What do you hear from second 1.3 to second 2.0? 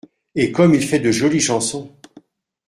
chansons!